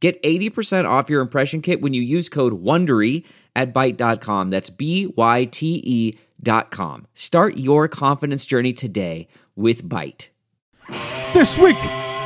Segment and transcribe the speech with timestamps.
[0.00, 3.24] Get 80% off your impression kit when you use code WONDERY
[3.56, 4.50] at Byte.com.
[4.50, 7.06] That's B-Y-T-E dot com.
[7.14, 10.28] Start your confidence journey today with Byte.
[11.34, 11.76] This week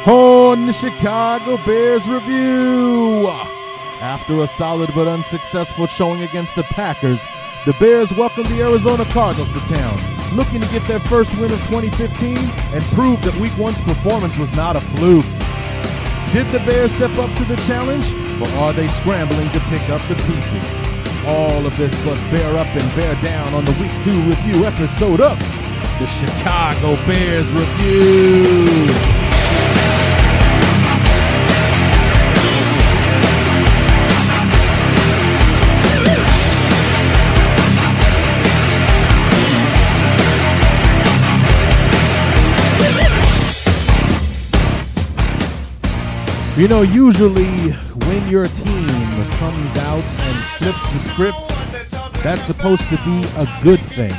[0.06, 3.26] on the Chicago Bears Review.
[4.00, 7.20] After a solid but unsuccessful showing against the Packers,
[7.64, 11.58] the Bears welcome the Arizona Cardinals to town, looking to get their first win of
[11.68, 15.24] 2015 and prove that Week 1's performance was not a fluke.
[16.32, 20.00] Did the Bears step up to the challenge, or are they scrambling to pick up
[20.08, 21.26] the pieces?
[21.26, 25.20] All of this plus bear up and bear down on the Week 2 review episode
[25.20, 25.38] of
[25.98, 29.21] the Chicago Bears Review.
[46.62, 48.86] You know, usually when your team
[49.32, 54.12] comes out and flips the script, that's supposed to be a good thing,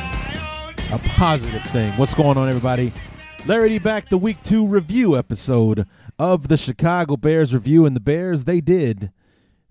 [0.91, 1.93] a positive thing.
[1.93, 2.91] What's going on, everybody?
[3.45, 5.87] Larry D back, the week two review episode
[6.19, 9.13] of the Chicago Bears review, and the Bears they did,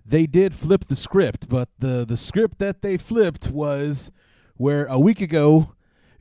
[0.07, 4.11] they did flip the script, but the the script that they flipped was
[4.57, 5.75] where a week ago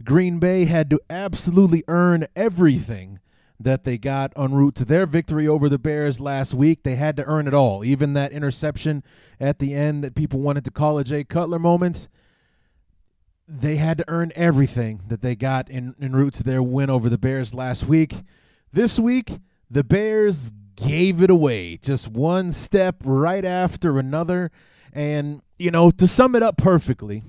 [0.03, 3.21] Green Bay had to absolutely earn everything
[3.63, 6.83] that they got en route to their victory over the Bears last week.
[6.83, 7.83] They had to earn it all.
[7.83, 9.03] Even that interception
[9.39, 12.07] at the end that people wanted to call a Jay Cutler moment,
[13.47, 17.09] they had to earn everything that they got in, en route to their win over
[17.09, 18.23] the Bears last week.
[18.71, 19.39] This week,
[19.69, 24.51] the Bears gave it away just one step right after another.
[24.93, 27.23] And, you know, to sum it up perfectly,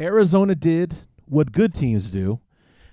[0.00, 0.94] Arizona did
[1.26, 2.40] what good teams do.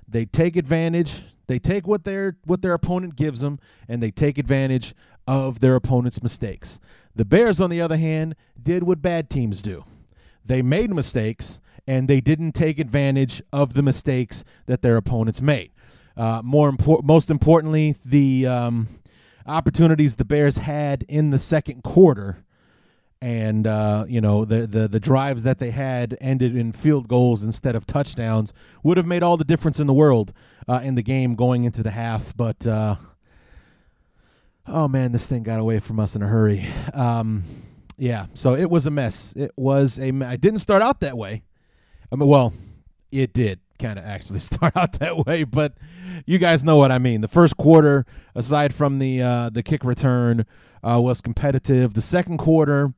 [0.08, 4.38] They take advantage they take what their what their opponent gives them and they take
[4.38, 4.96] advantage
[5.28, 6.80] of their opponent's mistakes.
[7.14, 9.84] The Bears on the other hand did what bad teams do.
[10.46, 15.72] They made mistakes and they didn't take advantage of the mistakes that their opponents made.
[16.16, 18.88] Uh, more impor- most importantly, the um,
[19.46, 22.46] opportunities the Bears had in the second quarter
[23.22, 27.44] and uh, you know the, the the drives that they had ended in field goals
[27.44, 28.52] instead of touchdowns
[28.84, 30.34] would have made all the difference in the world
[30.68, 32.36] uh, in the game going into the half.
[32.36, 32.96] But uh,
[34.68, 36.68] oh man, this thing got away from us in a hurry.
[36.94, 37.44] Um,
[37.98, 39.34] yeah, so it was a mess.
[39.36, 40.12] It was a.
[40.24, 41.44] I didn't start out that way.
[42.12, 42.54] I mean, well,
[43.12, 45.76] it did kind of actually start out that way, but
[46.26, 47.22] you guys know what I mean.
[47.22, 50.48] The first quarter, aside from the uh, the kick return,
[50.84, 51.94] uh, was competitive.
[51.94, 52.96] The second quarter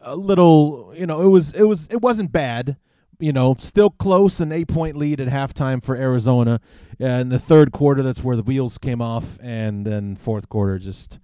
[0.00, 2.76] a little, you know, it was it was it wasn't bad.
[3.18, 6.60] You know, still close, an eight point lead at halftime for Arizona.
[6.98, 11.18] In the third quarter, that's where the wheels came off, and then fourth quarter, just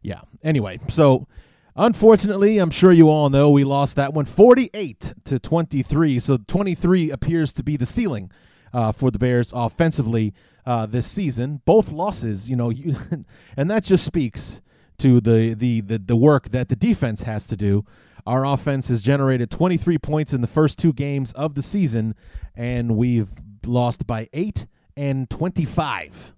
[0.00, 0.20] yeah.
[0.42, 1.26] Anyway, so
[1.74, 6.18] unfortunately, I'm sure you all know we lost that one, 48 to 23.
[6.20, 8.30] So 23 appears to be the ceiling
[8.72, 10.32] uh, for the Bears offensively
[10.64, 11.60] uh, this season.
[11.64, 12.96] Both losses, you know, you,
[13.56, 14.60] and that just speaks
[14.98, 17.84] to the, the the the work that the defense has to do.
[18.26, 22.14] Our offense has generated 23 points in the first two games of the season,
[22.56, 23.30] and we've
[23.64, 24.66] lost by eight
[24.96, 26.34] and 25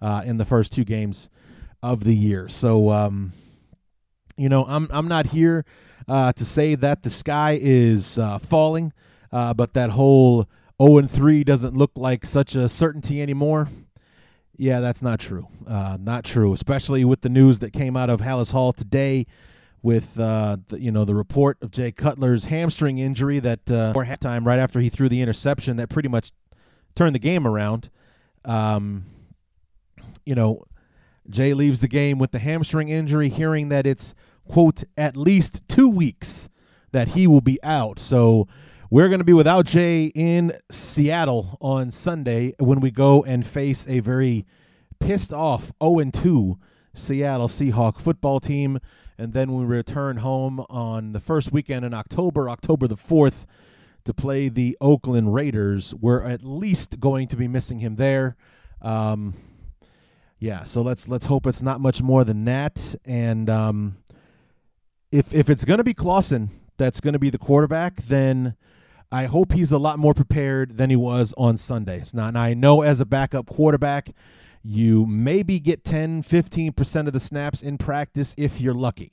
[0.00, 1.28] uh, in the first two games
[1.82, 2.48] of the year.
[2.48, 3.32] So, um,
[4.36, 5.66] you know, I'm I'm not here
[6.08, 8.94] uh, to say that the sky is uh, falling,
[9.30, 10.48] uh, but that whole
[10.82, 13.68] 0 and 3 doesn't look like such a certainty anymore.
[14.56, 15.48] Yeah, that's not true.
[15.66, 19.26] Uh, not true, especially with the news that came out of Halas Hall today
[19.82, 24.04] with uh, the, you know the report of Jay Cutler's hamstring injury that uh, for
[24.04, 26.32] halftime right after he threw the interception that pretty much
[26.94, 27.90] turned the game around.
[28.44, 29.06] Um,
[30.24, 30.64] you know,
[31.28, 34.14] Jay leaves the game with the hamstring injury, hearing that it's
[34.48, 36.48] quote at least two weeks
[36.92, 37.98] that he will be out.
[37.98, 38.48] So
[38.90, 43.86] we're going to be without Jay in Seattle on Sunday when we go and face
[43.88, 44.46] a very
[45.00, 46.58] pissed off 0 2
[46.94, 48.78] Seattle Seahawk football team.
[49.18, 53.46] And then we return home on the first weekend in October, October the 4th,
[54.04, 55.94] to play the Oakland Raiders.
[55.94, 58.36] We're at least going to be missing him there.
[58.82, 59.34] Um,
[60.38, 62.94] yeah, so let's let's hope it's not much more than that.
[63.04, 63.96] And um,
[65.10, 68.54] if if it's going to be Clausen that's going to be the quarterback, then
[69.10, 72.12] I hope he's a lot more prepared than he was on Sundays.
[72.12, 74.10] Now, and I know as a backup quarterback,
[74.66, 79.12] you maybe get 10, 15% of the snaps in practice if you're lucky.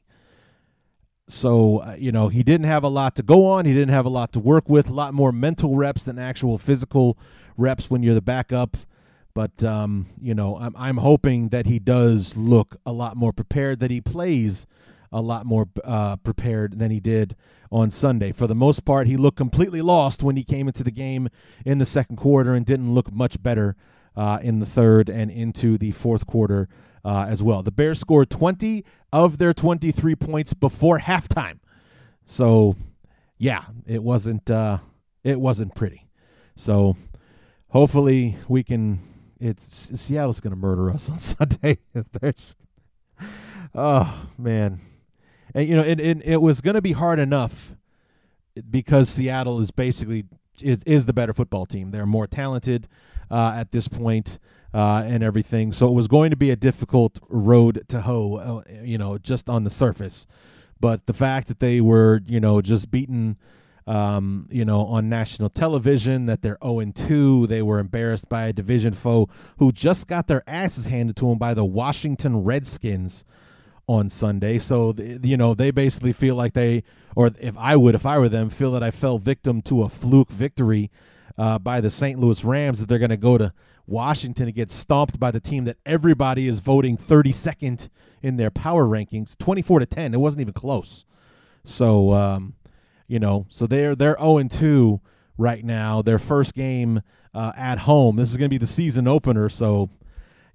[1.28, 3.66] So, uh, you know, he didn't have a lot to go on.
[3.66, 6.58] He didn't have a lot to work with, a lot more mental reps than actual
[6.58, 7.18] physical
[7.56, 8.78] reps when you're the backup.
[9.34, 13.80] But, um, you know, I'm, I'm hoping that he does look a lot more prepared,
[13.80, 14.68] that he plays
[15.12, 17.36] a lot more uh, prepared than he did
[17.72, 18.32] on Sunday.
[18.32, 21.30] For the most part, he looked completely lost when he came into the game
[21.64, 23.76] in the second quarter and didn't look much better
[24.16, 26.70] uh, in the third and into the fourth quarter
[27.06, 27.64] uh, as well.
[27.64, 31.60] The Bears scored 20 of their 23 points before halftime.
[32.26, 32.76] So,
[33.38, 34.78] yeah, it wasn't uh,
[35.24, 36.08] it wasn't pretty.
[36.56, 36.96] So,
[37.70, 39.02] hopefully we can.
[39.40, 41.80] It's Seattle's going to murder us on Sunday.
[41.94, 42.56] There's,
[43.76, 44.80] oh man,
[45.54, 47.76] and you know it it, it was going to be hard enough
[48.70, 50.26] because Seattle is basically
[50.62, 51.92] is, is the better football team.
[51.92, 52.88] They're more talented
[53.32, 54.40] uh, at this point,
[54.74, 55.72] uh, and everything.
[55.72, 59.50] So it was going to be a difficult road to hoe, uh, you know, just
[59.50, 60.26] on the surface.
[60.80, 63.38] But the fact that they were, you know, just beaten,
[63.88, 68.54] um, you know, on national television, that they're 0 2, they were embarrassed by a
[68.54, 73.24] division foe who just got their asses handed to them by the Washington Redskins
[73.88, 74.60] on Sunday.
[74.60, 76.84] So, you know, they basically feel like they,
[77.16, 79.90] or if I would, if I were them, feel that I fell victim to a
[79.90, 80.90] fluke victory
[81.38, 82.20] uh, by the St.
[82.20, 83.54] Louis Rams, that they're going to go to
[83.86, 87.90] Washington and get stomped by the team that everybody is voting 32nd
[88.22, 90.14] in their power rankings, 24 to 10.
[90.14, 91.06] It wasn't even close.
[91.66, 92.56] So, um,
[93.08, 95.02] you know, so they're they're 0 2
[95.38, 96.02] right now.
[96.02, 97.02] Their first game
[97.34, 98.16] uh, at home.
[98.16, 99.50] This is going to be the season opener.
[99.50, 99.90] So,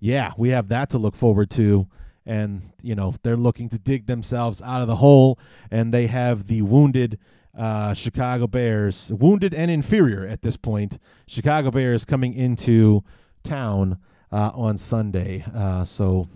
[0.00, 1.88] yeah, we have that to look forward to.
[2.28, 5.38] And you know they're looking to dig themselves out of the hole,
[5.70, 7.18] and they have the wounded
[7.56, 10.98] uh, Chicago Bears, wounded and inferior at this point.
[11.26, 13.02] Chicago Bears coming into
[13.42, 13.98] town
[14.30, 15.44] uh, on Sunday.
[15.54, 16.28] Uh, so,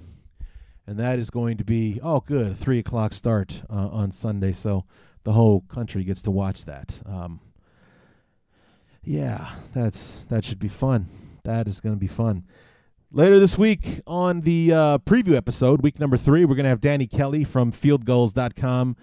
[0.87, 4.53] and that is going to be oh good, three o'clock start uh, on Sunday.
[4.53, 4.85] So
[5.25, 7.01] the whole country gets to watch that.
[7.07, 7.41] Um,
[9.05, 11.09] yeah, that's that should be fun.
[11.45, 12.45] That is going to be fun.
[13.15, 16.81] Later this week on the uh, preview episode, week number three, we're going to have
[16.81, 18.97] Danny Kelly from FieldGulls.com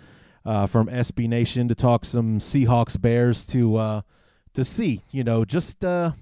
[0.43, 4.01] uh, from SB Nation to talk some Seahawks Bears to uh,
[4.55, 6.13] to see, you know, just uh,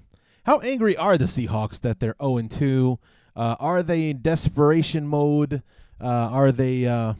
[0.44, 2.98] how angry are the Seahawks that they're 0 2?
[3.34, 5.62] Uh, are they in desperation mode?
[5.98, 7.14] Uh, are they uh,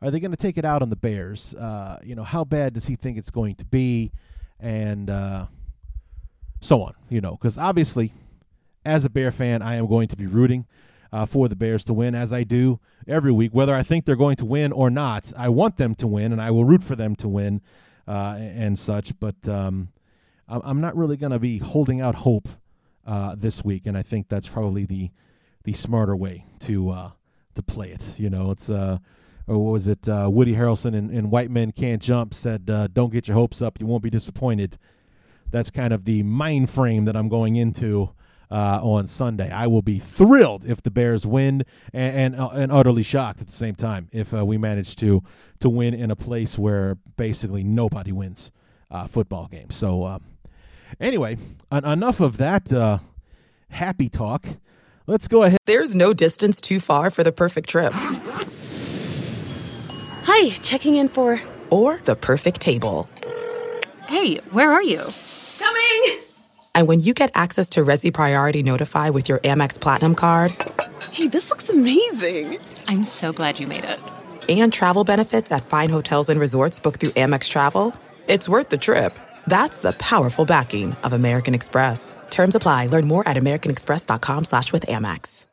[0.00, 1.54] are they going to take it out on the Bears?
[2.02, 4.12] You know, how bad does he think it's going to be,
[4.58, 5.08] and
[6.62, 6.94] so on.
[7.10, 8.14] You know, because obviously,
[8.88, 10.66] as a Bear fan, I am going to be rooting
[11.12, 13.52] uh, for the Bears to win, as I do every week.
[13.52, 16.40] Whether I think they're going to win or not, I want them to win, and
[16.40, 17.60] I will root for them to win
[18.06, 19.18] uh, and such.
[19.20, 19.88] But um,
[20.48, 22.48] I'm not really going to be holding out hope
[23.06, 25.10] uh, this week, and I think that's probably the
[25.64, 27.10] the smarter way to uh,
[27.54, 28.18] to play it.
[28.18, 28.98] You know, it's uh,
[29.46, 30.08] or what was it?
[30.08, 33.78] Uh, Woody Harrelson in White Men Can't Jump said, uh, "Don't get your hopes up;
[33.80, 34.78] you won't be disappointed."
[35.50, 38.10] That's kind of the mind frame that I'm going into
[38.50, 39.50] uh, on Sunday.
[39.50, 43.46] I will be thrilled if the Bears win, and and, uh, and utterly shocked at
[43.46, 45.22] the same time if uh, we manage to
[45.60, 48.52] to win in a place where basically nobody wins
[48.90, 49.76] uh, football games.
[49.76, 50.18] So, uh,
[51.00, 51.36] anyway,
[51.70, 52.98] en- enough of that uh,
[53.70, 54.46] happy talk.
[55.06, 55.58] Let's go ahead.
[55.64, 57.92] There's no distance too far for the perfect trip.
[60.24, 61.40] Hi, checking in for.
[61.70, 63.08] Or the perfect table.
[64.06, 65.02] Hey, where are you?
[65.58, 66.27] Coming!
[66.78, 70.54] And when you get access to Resy Priority Notify with your Amex Platinum card.
[71.10, 72.56] Hey, this looks amazing!
[72.86, 73.98] I'm so glad you made it.
[74.48, 77.96] And travel benefits at fine hotels and resorts booked through Amex Travel.
[78.28, 79.18] It's worth the trip.
[79.48, 82.14] That's the powerful backing of American Express.
[82.30, 82.86] Terms apply.
[82.86, 85.46] Learn more at americanexpress.com slash with Amex.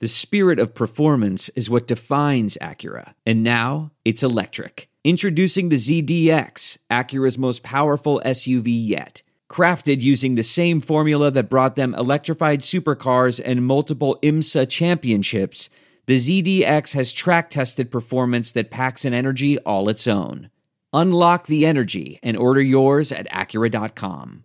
[0.00, 3.14] The spirit of performance is what defines Acura.
[3.24, 4.90] And now it's electric.
[5.04, 9.22] Introducing the ZDX, Acura's most powerful SUV yet.
[9.48, 15.70] Crafted using the same formula that brought them electrified supercars and multiple IMSA championships,
[16.06, 20.50] the ZDX has track tested performance that packs an energy all its own.
[20.92, 24.44] Unlock the energy and order yours at Acura.com.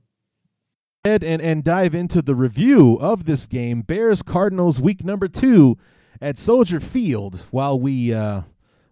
[1.03, 5.79] And, and dive into the review of this game, Bears Cardinals week number two
[6.21, 7.45] at Soldier Field.
[7.49, 8.41] While we uh,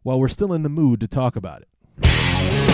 [0.01, 2.68] while we're still in the mood to talk about it.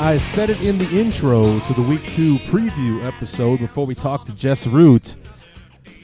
[0.00, 4.28] I said it in the intro to the week two preview episode before we talked
[4.28, 5.14] to Jess Root.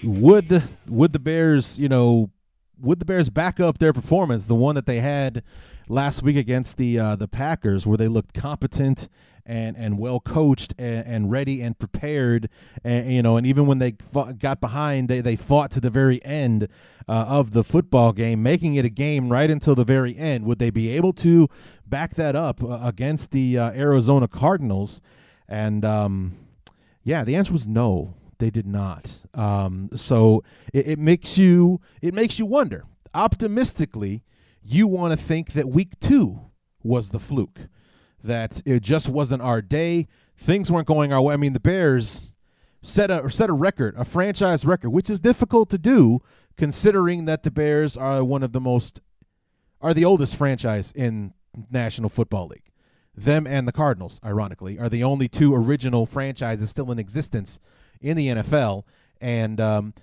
[0.05, 2.31] Would would the Bears, you know,
[2.79, 5.43] would the Bears back up their performance, the one that they had
[5.89, 9.09] last week against the uh, the Packers, where they looked competent
[9.47, 12.49] and and well coached and, and ready and prepared,
[12.85, 15.91] and you know, and even when they fought, got behind, they they fought to the
[15.91, 16.69] very end
[17.09, 20.45] uh, of the football game, making it a game right until the very end.
[20.45, 21.49] Would they be able to
[21.87, 25.01] back that up uh, against the uh, Arizona Cardinals?
[25.49, 26.37] And um,
[27.03, 28.15] yeah, the answer was no.
[28.39, 29.25] They did not.
[29.33, 32.85] Um, so it, it makes you it makes you wonder.
[33.15, 34.25] Optimistically,
[34.63, 36.41] you want to think that week two
[36.83, 37.61] was the fluke,
[38.27, 40.07] that it just wasn't our day.
[40.37, 41.35] Things weren't going our way.
[41.35, 42.33] I mean, the Bears
[42.83, 46.21] set a set a record, a franchise record, which is difficult to do
[46.57, 49.01] considering that the Bears are one of the most
[49.81, 51.33] are the oldest franchise in
[51.71, 52.71] National Football League.
[53.15, 57.61] Them and the Cardinals, ironically, are the only two original franchises still in existence
[58.01, 58.85] in the NFL,
[59.21, 59.95] and um,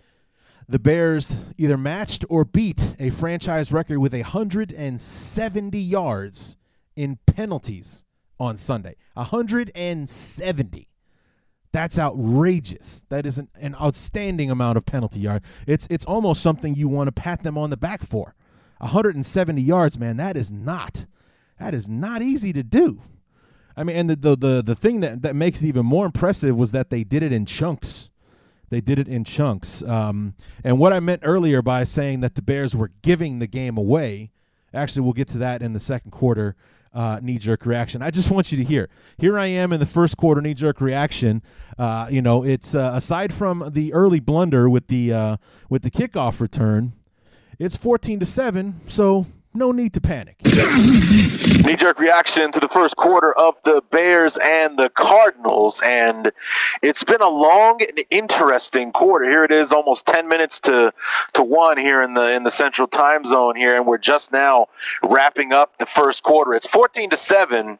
[0.67, 6.57] the Bears either matched or beat a franchise record with 170 yards
[6.95, 8.03] in penalties
[8.39, 8.95] on Sunday.
[9.13, 10.89] 170.
[11.71, 13.03] That's outrageous.
[13.09, 15.41] That is an, an outstanding amount of penalty yard.
[15.65, 18.35] It's it's almost something you want to pat them on the back for.
[18.77, 20.17] 170 yards, man.
[20.17, 21.07] That is not
[21.59, 23.01] that is not easy to do.
[23.75, 26.55] I mean, and the the the, the thing that that makes it even more impressive
[26.55, 28.11] was that they did it in chunks.
[28.69, 29.83] They did it in chunks.
[29.83, 33.77] Um, and what I meant earlier by saying that the Bears were giving the game
[33.77, 34.31] away,
[34.73, 36.55] actually, we'll get to that in the second quarter
[36.93, 38.01] uh, knee jerk reaction.
[38.01, 38.89] I just want you to hear.
[39.17, 41.41] Here I am in the first quarter knee jerk reaction.
[41.77, 45.37] Uh, you know, it's uh, aside from the early blunder with the uh,
[45.69, 46.93] with the kickoff return,
[47.59, 48.81] it's fourteen to seven.
[48.87, 50.37] So no need to panic.
[50.45, 55.81] Knee jerk reaction to the first quarter of the Bears and the Cardinals.
[55.83, 56.31] And
[56.81, 59.25] it's been a long and interesting quarter.
[59.25, 60.93] Here it is, almost 10 minutes to,
[61.33, 63.75] to one here in the, in the central time zone here.
[63.75, 64.67] And we're just now
[65.03, 66.53] wrapping up the first quarter.
[66.53, 67.79] It's 14 to 7,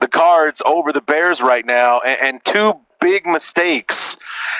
[0.00, 2.00] the Cards over the Bears right now.
[2.00, 4.16] And, and two big mistakes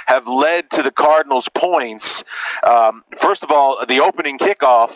[0.06, 2.24] have led to the Cardinals' points.
[2.62, 4.92] Um, first of all, the opening kickoff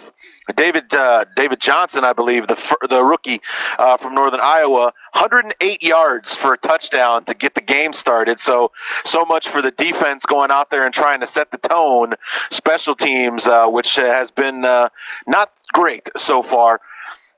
[0.54, 3.40] David uh, David Johnson, I believe, the the rookie
[3.78, 8.40] uh, from Northern Iowa, 108 yards for a touchdown to get the game started.
[8.40, 8.73] So
[9.04, 12.14] so much for the defense going out there and trying to set the tone.
[12.50, 14.88] Special teams, uh, which has been uh,
[15.26, 16.80] not great so far,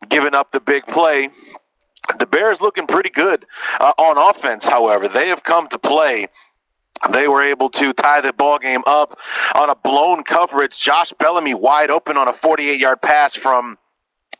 [0.08, 1.30] giving up the big play.
[2.18, 3.46] The Bears looking pretty good
[3.80, 4.64] uh, on offense.
[4.64, 6.28] However, they have come to play
[7.08, 9.18] they were able to tie the ball game up
[9.54, 10.78] on a blown coverage.
[10.78, 13.78] Josh Bellamy wide open on a 48-yard pass from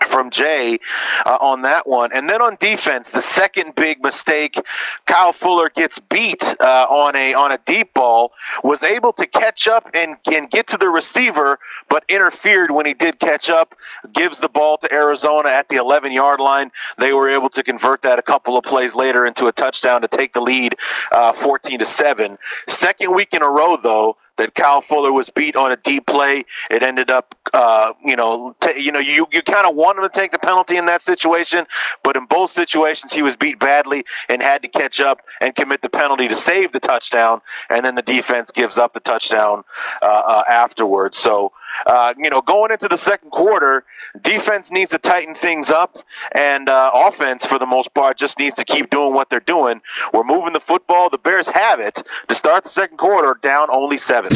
[0.07, 0.79] from Jay
[1.27, 2.13] uh, on that one.
[2.13, 4.61] And then on defense, the second big mistake,
[5.07, 9.67] Kyle Fuller gets beat uh, on a on a deep ball, was able to catch
[9.67, 13.75] up and, and get to the receiver, but interfered when he did catch up,
[14.13, 16.71] gives the ball to Arizona at the 11 yard line.
[16.99, 20.09] They were able to convert that a couple of plays later into a touchdown to
[20.09, 20.77] take the lead
[21.13, 22.39] uh, 14 to 7.
[22.69, 26.45] Second week in a row, though, that Kyle Fuller was beat on a deep play.
[26.71, 30.09] It ended up, uh, you know, t- you know, you you kind of wanted to
[30.09, 31.67] take the penalty in that situation,
[32.03, 35.83] but in both situations he was beat badly and had to catch up and commit
[35.83, 39.63] the penalty to save the touchdown, and then the defense gives up the touchdown
[40.03, 41.19] uh, uh, afterwards.
[41.19, 41.53] So.
[41.87, 43.85] Uh, you know, going into the second quarter,
[44.21, 45.99] defense needs to tighten things up,
[46.33, 49.81] and uh, offense, for the most part, just needs to keep doing what they're doing.
[50.13, 51.11] We're moving the football.
[51.11, 54.31] The Bears have it to start the second quarter, down only seven.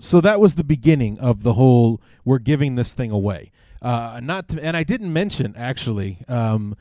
[0.00, 3.52] So that was the beginning of the whole we're giving this thing away.
[3.80, 6.76] Uh, not to, and I didn't mention actually um,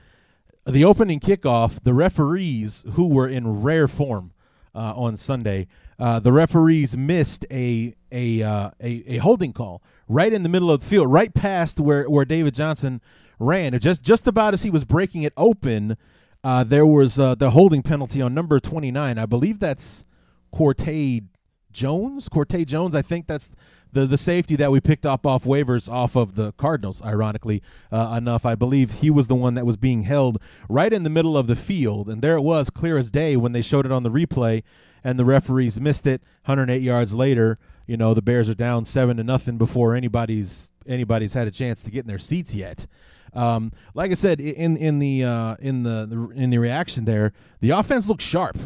[0.65, 1.83] the opening kickoff.
[1.83, 4.33] The referees who were in rare form
[4.73, 5.67] uh, on Sunday,
[5.99, 10.71] uh, the referees missed a a, uh, a a holding call right in the middle
[10.71, 13.01] of the field, right past where where David Johnson
[13.39, 13.77] ran.
[13.79, 15.97] Just just about as he was breaking it open,
[16.43, 19.17] uh, there was uh, the holding penalty on number twenty nine.
[19.17, 20.05] I believe that's
[20.53, 21.27] Quartade
[21.71, 22.95] Jones, Corte Jones.
[22.95, 23.51] I think that's
[23.91, 27.01] the the safety that we picked up off waivers off of the Cardinals.
[27.03, 30.39] Ironically uh, enough, I believe he was the one that was being held
[30.69, 33.51] right in the middle of the field, and there it was, clear as day when
[33.51, 34.63] they showed it on the replay,
[35.03, 36.21] and the referees missed it.
[36.45, 37.57] 108 yards later,
[37.91, 41.83] you know the Bears are down seven to nothing before anybody's anybody's had a chance
[41.83, 42.87] to get in their seats yet.
[43.33, 47.71] Um, like I said in in the uh, in the, in the reaction there, the
[47.71, 48.57] offense looked sharp.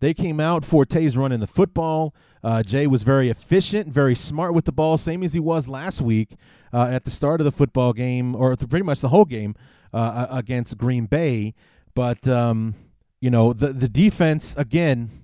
[0.00, 0.64] They came out.
[0.64, 2.14] Forte's running the football.
[2.42, 6.00] Uh, Jay was very efficient, very smart with the ball, same as he was last
[6.00, 6.30] week
[6.72, 9.54] uh, at the start of the football game, or pretty much the whole game
[9.92, 11.52] uh, against Green Bay.
[11.94, 12.74] But um,
[13.20, 15.20] you know, the the defense again.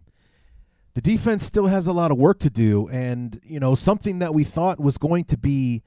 [0.95, 4.35] The defense still has a lot of work to do, and you know something that
[4.35, 5.83] we thought was going to be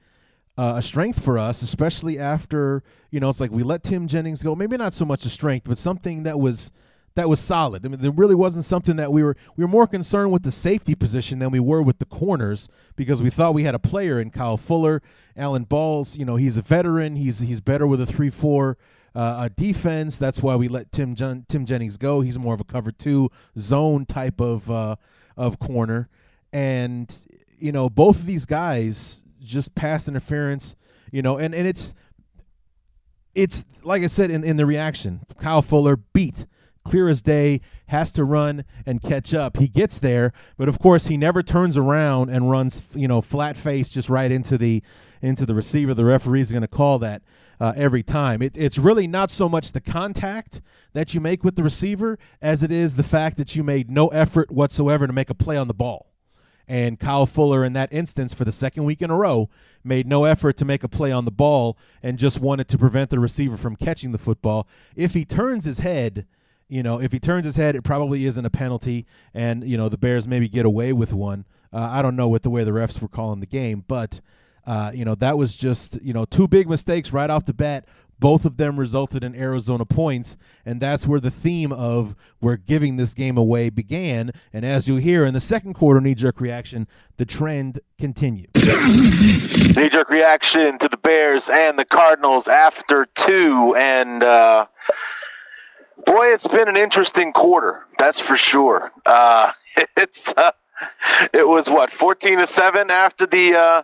[0.56, 4.42] uh, a strength for us, especially after you know it's like we let Tim Jennings
[4.42, 4.54] go.
[4.54, 6.72] Maybe not so much a strength, but something that was
[7.16, 7.84] that was solid.
[7.86, 10.52] I mean, there really wasn't something that we were we were more concerned with the
[10.52, 14.18] safety position than we were with the corners because we thought we had a player
[14.18, 15.02] in Kyle Fuller,
[15.36, 16.16] Alan Balls.
[16.16, 17.16] You know, he's a veteran.
[17.16, 18.76] He's he's better with a three four.
[19.14, 20.18] Uh, defense.
[20.18, 22.20] That's why we let Tim Jen- Tim Jennings go.
[22.20, 24.96] He's more of a cover two zone type of uh,
[25.36, 26.08] of corner,
[26.52, 30.74] and you know both of these guys just pass interference.
[31.12, 31.94] You know, and and it's
[33.34, 35.20] it's like I said in in the reaction.
[35.38, 36.46] Kyle Fuller beat
[36.84, 39.56] clear as day, has to run and catch up.
[39.56, 43.56] He gets there, but of course he never turns around and runs, you know, flat
[43.56, 44.82] face just right into the
[45.22, 45.94] into the receiver.
[45.94, 47.22] The referee is going to call that
[47.58, 48.42] uh, every time.
[48.42, 50.60] It, it's really not so much the contact
[50.92, 54.08] that you make with the receiver as it is the fact that you made no
[54.08, 56.10] effort whatsoever to make a play on the ball.
[56.66, 59.50] And Kyle Fuller, in that instance, for the second week in a row,
[59.82, 63.10] made no effort to make a play on the ball and just wanted to prevent
[63.10, 64.66] the receiver from catching the football.
[64.96, 66.26] If he turns his head,
[66.68, 69.88] you know, if he turns his head, it probably isn't a penalty, and you know
[69.88, 71.44] the Bears maybe get away with one.
[71.72, 74.20] Uh, I don't know with the way the refs were calling the game, but
[74.66, 77.86] uh, you know that was just you know two big mistakes right off the bat.
[78.20, 82.96] Both of them resulted in Arizona points, and that's where the theme of we're giving
[82.96, 84.30] this game away began.
[84.52, 88.50] And as you hear in the second quarter knee jerk reaction, the trend continued.
[89.76, 94.24] knee jerk reaction to the Bears and the Cardinals after two, and.
[94.24, 94.66] Uh
[96.06, 97.84] Boy, it's been an interesting quarter.
[97.98, 98.92] That's for sure.
[99.06, 99.52] Uh,
[99.96, 100.52] it's uh,
[101.32, 103.82] it was what 14 to 7 after the uh,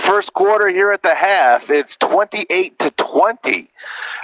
[0.00, 3.68] first quarter here at the half it's 28 to 20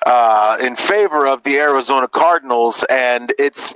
[0.06, 3.74] uh, in favor of the arizona cardinals and it's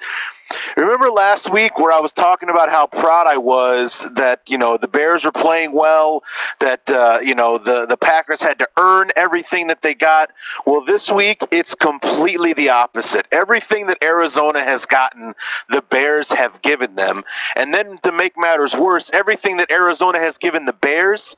[0.76, 4.76] Remember last week where I was talking about how proud I was that you know
[4.76, 6.22] the Bears were playing well,
[6.60, 10.30] that uh, you know the the Packers had to earn everything that they got.
[10.66, 13.26] Well, this week it's completely the opposite.
[13.32, 15.34] Everything that Arizona has gotten,
[15.68, 17.24] the Bears have given them,
[17.56, 21.36] and then to make matters worse, everything that Arizona has given the Bears,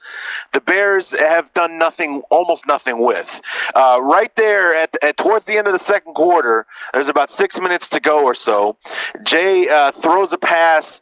[0.52, 3.40] the Bears have done nothing, almost nothing with.
[3.74, 7.58] Uh, right there at, at towards the end of the second quarter, there's about six
[7.58, 8.76] minutes to go or so.
[9.22, 11.00] Jay uh, throws a pass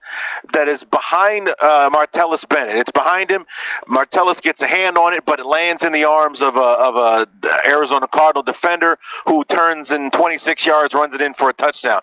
[0.52, 2.76] that is behind uh, Martellus Bennett.
[2.76, 3.46] It's behind him.
[3.86, 6.96] Martellus gets a hand on it, but it lands in the arms of a, of
[6.96, 7.28] a
[7.66, 12.00] Arizona Cardinal defender who turns in 26 yards, runs it in for a touchdown.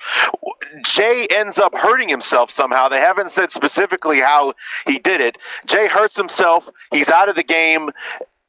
[0.83, 2.89] Jay ends up hurting himself somehow.
[2.89, 4.53] They haven't said specifically how
[4.85, 5.37] he did it.
[5.65, 6.69] Jay hurts himself.
[6.91, 7.91] He's out of the game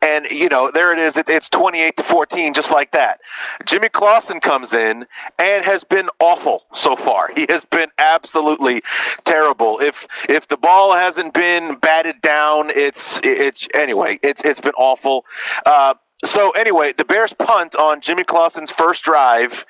[0.07, 1.17] and you know there it is.
[1.17, 3.21] It's 28 to 14 just like that.
[3.65, 5.07] Jimmy clausen comes in
[5.39, 7.31] and has been awful so far.
[7.35, 8.83] He has been absolutely
[9.25, 9.81] terrible.
[9.81, 15.25] If if the ball hasn't been batted down it's it's anyway it's it's been awful.
[15.65, 19.65] Uh, so anyway the bears punt on jimmy clausen's first drive.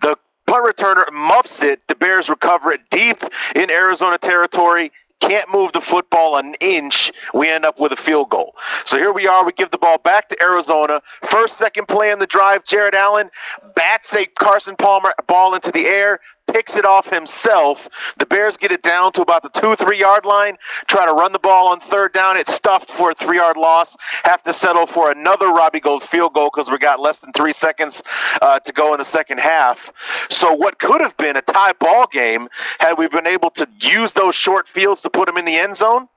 [0.00, 1.86] The punt returner muffs it.
[1.88, 3.22] The bears recover it deep
[3.54, 8.30] in arizona territory can't move the football an inch, we end up with a field
[8.30, 8.54] goal.
[8.84, 9.44] So here we are.
[9.44, 11.02] We give the ball back to Arizona.
[11.24, 13.30] First, second play on the drive, Jared Allen
[13.74, 17.88] bats a Carson Palmer ball into the air picks it off himself.
[18.18, 20.56] The Bears get it down to about the two, three yard line,
[20.86, 22.36] try to run the ball on third down.
[22.36, 23.96] It's stuffed for a three yard loss.
[24.24, 27.52] Have to settle for another Robbie Gould field goal because we got less than three
[27.52, 28.02] seconds
[28.42, 29.92] uh, to go in the second half.
[30.30, 34.12] So, what could have been a tie ball game had we been able to use
[34.12, 36.08] those short fields to put them in the end zone?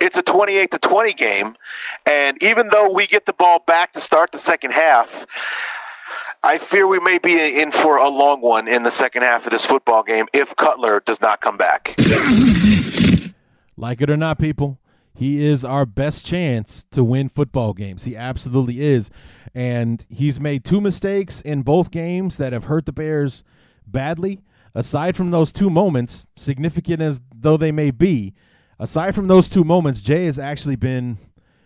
[0.00, 1.56] It's a 28 to 20 game.
[2.04, 5.26] And even though we get the ball back to start the second half,
[6.46, 9.50] I fear we may be in for a long one in the second half of
[9.50, 11.96] this football game if Cutler does not come back.
[13.76, 14.78] like it or not, people,
[15.12, 18.04] he is our best chance to win football games.
[18.04, 19.10] He absolutely is.
[19.56, 23.42] And he's made two mistakes in both games that have hurt the Bears
[23.84, 24.44] badly.
[24.72, 28.34] Aside from those two moments, significant as though they may be,
[28.78, 31.18] aside from those two moments, Jay has actually been,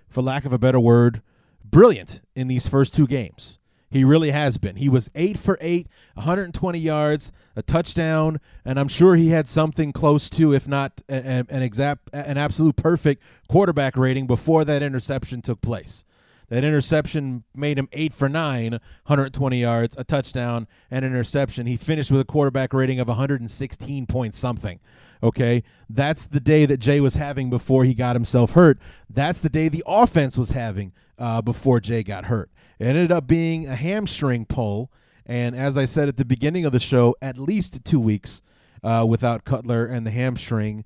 [0.08, 1.20] for lack of a better word,
[1.62, 3.59] brilliant in these first two games.
[3.90, 4.76] He really has been.
[4.76, 9.92] He was eight for eight, 120 yards, a touchdown, and I'm sure he had something
[9.92, 15.42] close to, if not an, an exact, an absolute perfect quarterback rating before that interception
[15.42, 16.04] took place.
[16.50, 21.66] That interception made him eight for nine, 120 yards, a touchdown, and an interception.
[21.66, 24.78] He finished with a quarterback rating of 116 point something.
[25.22, 28.78] Okay, that's the day that Jay was having before he got himself hurt.
[29.08, 32.50] That's the day the offense was having uh, before Jay got hurt.
[32.80, 34.90] It ended up being a hamstring pull,
[35.26, 38.42] and as I said at the beginning of the show, at least two weeks.
[38.82, 40.84] uh, without Cutler and the hamstring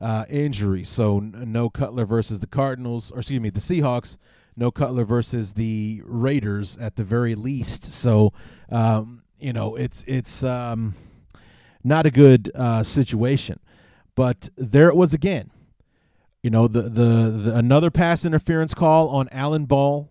[0.00, 0.84] uh, injury.
[0.84, 4.16] So n- no Cutler versus the Cardinals, or excuse me, the Seahawks.
[4.56, 7.84] No Cutler versus the Raiders at the very least.
[7.84, 8.32] So
[8.70, 10.94] um, you know it's it's um,
[11.84, 13.60] not a good uh, situation.
[14.16, 15.50] But there it was again.
[16.42, 20.10] You know the, the the another pass interference call on Alan Ball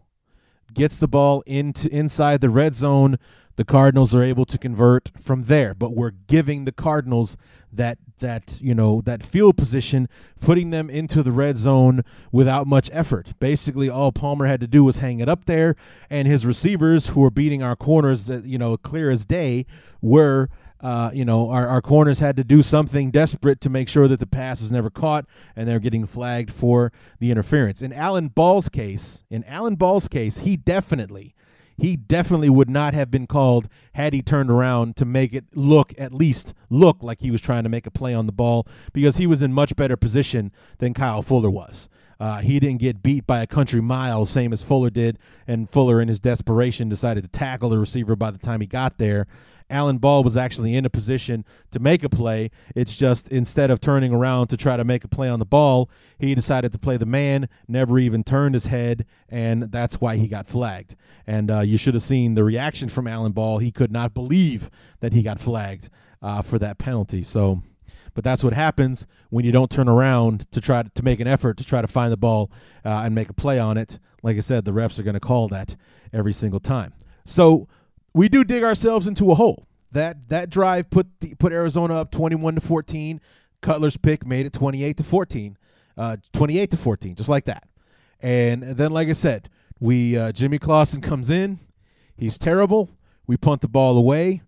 [0.76, 3.18] gets the ball into inside the red zone
[3.56, 5.74] the Cardinals are able to convert from there.
[5.74, 7.38] But we're giving the Cardinals
[7.72, 10.08] that that you know that field position,
[10.40, 13.34] putting them into the red zone without much effort.
[13.40, 15.76] Basically, all Palmer had to do was hang it up there,
[16.10, 19.66] and his receivers, who were beating our corners, uh, you know, clear as day,
[20.02, 20.50] were.
[20.86, 24.20] Uh, you know, our, our corners had to do something desperate to make sure that
[24.20, 27.82] the pass was never caught, and they're getting flagged for the interference.
[27.82, 31.34] In Alan Ball's case, in Alan Ball's case, he definitely
[31.76, 35.92] he definitely would not have been called had he turned around to make it look
[35.98, 39.18] at least look like he was trying to make a play on the ball because
[39.18, 41.90] he was in much better position than Kyle Fuller was.
[42.20, 45.18] Uh, he didn't get beat by a country mile, same as Fuller did,
[45.48, 48.98] and Fuller, in his desperation, decided to tackle the receiver by the time he got
[48.98, 49.28] there.
[49.70, 52.52] Alan Ball was actually in a position to make a play.
[52.76, 55.90] It's just instead of turning around to try to make a play on the ball,
[56.20, 60.28] he decided to play the man, never even turned his head, and that's why he
[60.28, 60.96] got flagged.
[61.26, 63.58] And uh, you should have seen the reaction from Alan Ball.
[63.58, 65.90] He could not believe that he got flagged
[66.22, 67.24] uh, for that penalty.
[67.24, 67.64] So,
[68.14, 71.28] but that's what happens when you don't turn around to try to, to make an
[71.28, 72.52] effort to try to find the ball
[72.86, 74.00] uh, and make a play on it.
[74.22, 75.76] Like I said, the refs are going to call that
[76.14, 76.94] every single time.
[77.26, 77.68] So
[78.16, 79.68] we do dig ourselves into a hole.
[79.92, 83.22] That that drive put the, put Arizona up 21 to 14.
[83.62, 85.58] Cutler's pick made it 28 to 14.
[85.98, 87.68] Uh, 28 to 14, just like that.
[88.22, 89.50] And then, like I said,
[89.80, 91.60] we uh, Jimmy Clausen comes in.
[92.18, 92.90] He's terrible.
[93.28, 94.42] We punt the ball away.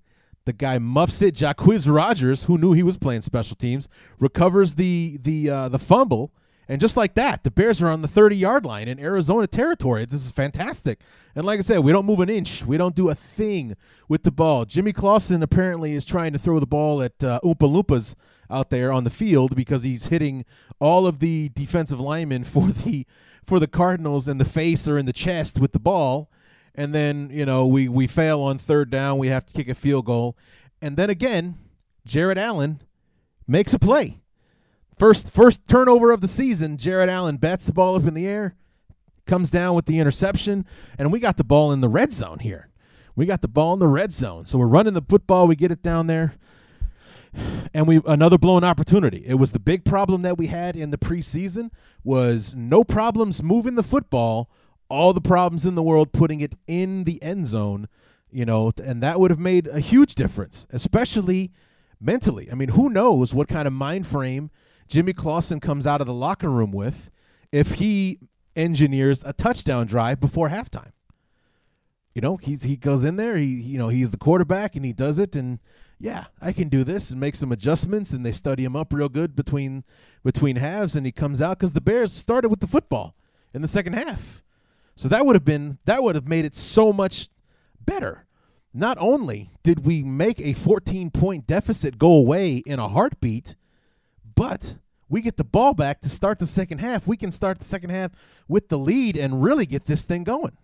[0.46, 1.36] The guy muffs it.
[1.36, 6.32] Jacquizz Rodgers, who knew he was playing special teams, recovers the the uh, the fumble
[6.70, 10.06] and just like that, the Bears are on the 30 yard line in Arizona territory.
[10.06, 11.00] This is fantastic.
[11.36, 12.66] And like I said, we don't move an inch.
[12.66, 13.76] We don't do a thing
[14.10, 14.66] with the ball.
[14.66, 18.16] Jimmy Clausen apparently is trying to throw the ball at uh, Oompa Loompas
[18.50, 20.46] out there on the field because he's hitting
[20.80, 23.06] all of the defensive linemen for the
[23.46, 26.30] for the Cardinals in the face or in the chest with the ball.
[26.76, 29.18] And then, you know, we, we fail on third down.
[29.18, 30.38] We have to kick a field goal.
[30.82, 31.58] And then again,
[32.06, 32.82] Jared Allen
[33.48, 34.20] makes a play
[34.98, 38.56] First first turnover of the season, Jared Allen bats the ball up in the air,
[39.28, 40.66] comes down with the interception,
[40.98, 42.70] and we got the ball in the red zone here.
[43.16, 44.46] We got the ball in the red zone.
[44.46, 46.34] So we're running the football, we get it down there.
[47.74, 49.24] And we another blown opportunity.
[49.26, 51.70] It was the big problem that we had in the preseason
[52.04, 54.50] was no problems moving the football,
[54.90, 57.88] all the problems in the world putting it in the end zone,
[58.32, 61.52] you know, and that would have made a huge difference, especially
[62.00, 62.52] mentally.
[62.52, 64.50] I mean, who knows what kind of mind frame
[64.88, 67.10] Jimmy Clausen comes out of the locker room with
[67.52, 68.20] if he
[68.56, 70.92] engineers a touchdown drive before halftime.
[72.14, 74.94] You know, he's he goes in there, he you know, he's the quarterback and he
[74.94, 75.60] does it and
[76.00, 79.10] yeah, I can do this and make some adjustments and they study him up real
[79.10, 79.84] good between
[80.24, 83.16] between halves and he comes out cuz the Bears started with the football
[83.54, 84.44] in the second half.
[84.96, 87.30] So that would have been that would have made it so much
[87.84, 88.26] better.
[88.74, 93.56] Not only did we make a 14 point deficit go away in a heartbeat,
[94.38, 94.76] but
[95.10, 97.08] we get the ball back to start the second half.
[97.08, 98.12] We can start the second half
[98.48, 100.56] with the lead and really get this thing going.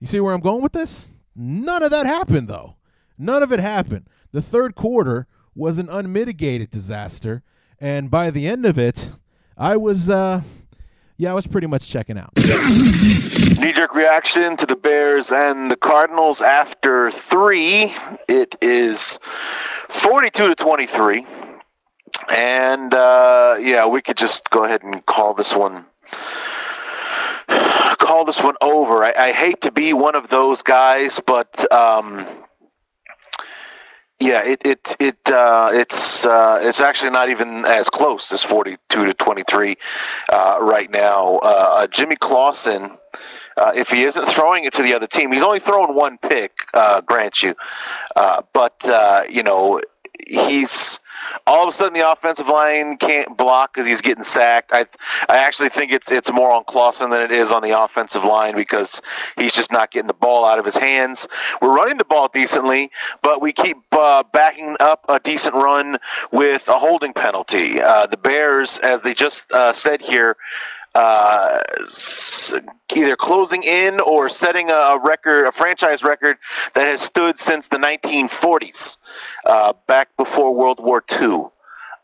[0.00, 1.12] You see where I'm going with this?
[1.36, 2.76] None of that happened, though.
[3.16, 4.08] None of it happened.
[4.32, 7.42] The third quarter was an unmitigated disaster.
[7.78, 9.10] And by the end of it,
[9.56, 10.40] I was, uh,
[11.16, 12.32] yeah, I was pretty much checking out.
[12.36, 17.94] Knee jerk reaction to the Bears and the Cardinals after three.
[18.26, 19.18] It is
[19.90, 21.26] 42 to 23.
[22.28, 25.84] And uh, yeah, we could just go ahead and call this one
[28.10, 29.04] call this one over.
[29.04, 32.26] I, I hate to be one of those guys, but um,
[34.18, 38.78] yeah, it it it uh, it's uh, it's actually not even as close as forty
[38.88, 39.76] two to twenty three
[40.32, 41.36] uh, right now.
[41.38, 42.90] Uh, Jimmy Clausen.
[43.56, 46.52] Uh, if he isn't throwing it to the other team, he's only throwing one pick,
[46.72, 47.54] uh, grant you.
[48.16, 49.80] Uh, but uh, you know,
[50.26, 50.98] he's
[51.46, 54.72] all of a sudden the offensive line can't block because he's getting sacked.
[54.72, 54.86] I
[55.28, 58.54] I actually think it's it's more on Clausen than it is on the offensive line
[58.54, 59.00] because
[59.36, 61.26] he's just not getting the ball out of his hands.
[61.60, 62.90] We're running the ball decently,
[63.22, 65.98] but we keep uh, backing up a decent run
[66.32, 67.80] with a holding penalty.
[67.80, 70.36] Uh, the Bears, as they just uh, said here.
[70.94, 71.60] Uh,
[72.94, 76.36] either closing in or setting a record, a franchise record
[76.74, 78.96] that has stood since the 1940s,
[79.46, 81.46] uh, back before World War II.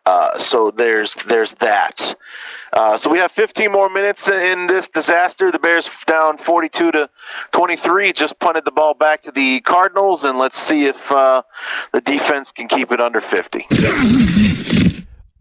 [0.06, 2.14] Uh, so there's there's that.
[2.72, 5.50] Uh, so we have 15 more minutes in this disaster.
[5.50, 7.10] The Bears down 42 to
[7.50, 8.12] 23.
[8.12, 11.42] Just punted the ball back to the Cardinals, and let's see if uh,
[11.92, 13.66] the defense can keep it under 50.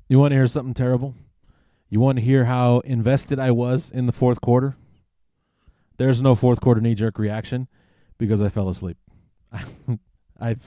[0.07, 1.13] You want to hear something terrible?
[1.95, 4.75] You want to hear how invested I was in the fourth quarter?
[5.95, 7.69] There's no fourth quarter knee jerk reaction
[8.17, 8.97] because I fell asleep.
[10.41, 10.57] I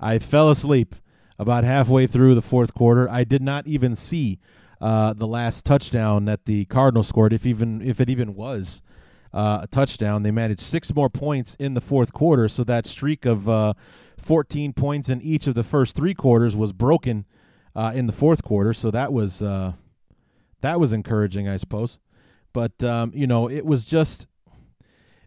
[0.00, 0.96] I fell asleep
[1.38, 3.08] about halfway through the fourth quarter.
[3.08, 4.40] I did not even see
[4.80, 8.82] uh, the last touchdown that the Cardinals scored, if even if it even was
[9.32, 10.24] uh, a touchdown.
[10.24, 13.74] They managed six more points in the fourth quarter, so that streak of uh,
[14.18, 17.26] 14 points in each of the first three quarters was broken
[17.76, 18.72] uh, in the fourth quarter.
[18.72, 19.74] So that was uh,
[20.62, 21.98] that was encouraging, I suppose.
[22.52, 24.26] But um, you know, it was just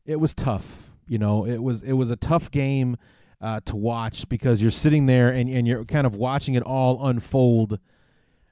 [0.06, 0.90] it was tough.
[1.08, 2.98] You know, it was it was a tough game
[3.42, 7.08] uh, to watch because you're sitting there and, and you're kind of watching it all
[7.08, 7.80] unfold.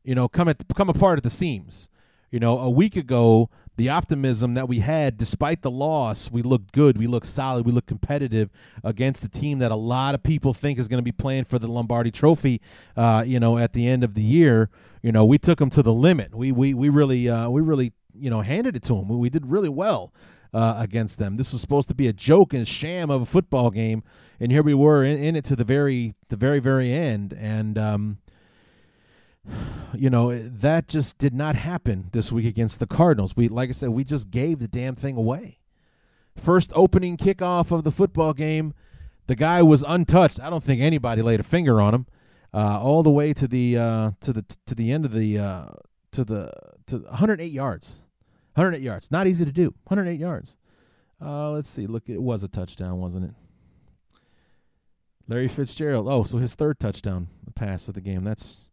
[0.04, 1.90] You know, come at come apart at the seams.
[2.30, 6.72] You know, a week ago, the optimism that we had despite the loss, we looked
[6.72, 8.50] good, we looked solid, we looked competitive
[8.84, 11.58] against a team that a lot of people think is going to be playing for
[11.58, 12.62] the Lombardi Trophy.
[12.96, 14.70] Uh, you know, at the end of the year,
[15.02, 16.36] you know, we took them to the limit.
[16.36, 19.08] We we we really uh, we really you know handed it to them.
[19.08, 20.14] We did really well
[20.54, 21.36] uh, against them.
[21.36, 24.04] This was supposed to be a joke and sham of a football game,
[24.40, 27.34] and here we were in, in it to the very the very very end.
[27.34, 28.18] And um,
[29.94, 33.36] you know that just did not happen this week against the Cardinals.
[33.36, 35.60] We like I said, we just gave the damn thing away.
[36.36, 38.74] First opening kickoff of the football game,
[39.28, 40.40] the guy was untouched.
[40.40, 42.06] I don't think anybody laid a finger on him.
[42.54, 45.66] Uh, all the way to the uh, to the to the end of the uh,
[46.12, 46.52] to the
[46.88, 48.02] to 108 yards.
[48.56, 49.10] 108 yards.
[49.10, 49.74] Not easy to do.
[49.86, 50.58] 108 yards.
[51.20, 51.88] Uh, let's see.
[51.88, 53.32] Look, it was a touchdown, wasn't it?
[55.28, 56.08] Larry Fitzgerald.
[56.08, 58.24] Oh, so his third touchdown pass of the game.
[58.24, 58.70] That's